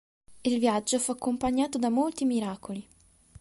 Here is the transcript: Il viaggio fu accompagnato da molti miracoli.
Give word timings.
Il 0.45 0.57
viaggio 0.57 0.97
fu 0.97 1.11
accompagnato 1.11 1.77
da 1.77 1.91
molti 1.91 2.25
miracoli. 2.25 2.87